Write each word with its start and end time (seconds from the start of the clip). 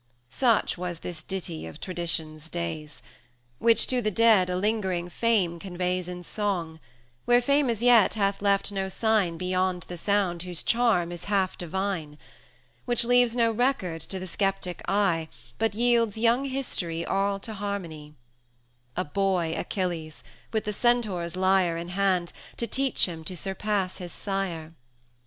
[fj] 0.01 0.03
V. 0.03 0.35
Such 0.35 0.77
was 0.79 0.99
this 1.01 1.21
ditty 1.21 1.67
of 1.67 1.79
Tradition's 1.79 2.49
days, 2.49 3.03
Which 3.59 3.85
to 3.85 4.01
the 4.01 4.09
dead 4.09 4.49
a 4.49 4.55
lingering 4.57 5.09
fame 5.09 5.59
conveys 5.59 6.09
80 6.09 6.17
In 6.17 6.23
song, 6.23 6.79
where 7.25 7.39
Fame 7.39 7.69
as 7.69 7.83
yet 7.83 8.15
hath 8.15 8.41
left 8.41 8.71
no 8.71 8.89
sign 8.89 9.37
Beyond 9.37 9.83
the 9.83 9.97
sound 9.97 10.41
whose 10.41 10.63
charm 10.63 11.11
is 11.11 11.25
half 11.25 11.55
divine; 11.55 12.17
Which 12.85 13.03
leaves 13.05 13.35
no 13.35 13.51
record 13.51 14.01
to 14.01 14.17
the 14.17 14.25
sceptic 14.25 14.81
eye, 14.87 15.29
But 15.59 15.75
yields 15.75 16.17
young 16.17 16.45
History 16.45 17.05
all 17.05 17.37
to 17.39 17.53
Harmony; 17.53 18.15
A 18.97 19.05
boy 19.05 19.53
Achilles, 19.55 20.23
with 20.51 20.63
the 20.63 20.73
Centaur's 20.73 21.35
lyre 21.35 21.77
In 21.77 21.89
hand, 21.89 22.33
to 22.57 22.65
teach 22.65 23.05
him 23.05 23.23
to 23.25 23.37
surpass 23.37 23.97
his 23.97 24.11
sire. 24.11 24.73